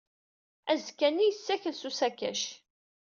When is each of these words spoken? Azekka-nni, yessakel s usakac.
Azekka-nni, 0.71 1.25
yessakel 1.27 1.73
s 1.77 1.83
usakac. 1.89 2.41